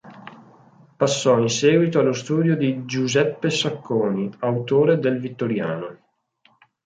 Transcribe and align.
Passò 0.97 1.37
in 1.37 1.47
seguito 1.49 1.99
allo 1.99 2.13
studio 2.13 2.57
di 2.57 2.85
Giuseppe 2.85 3.51
Sacconi, 3.51 4.31
autore 4.39 4.97
del 4.97 5.19
Vittoriano. 5.19 5.97